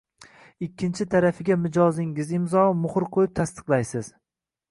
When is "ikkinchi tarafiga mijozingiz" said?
0.67-2.33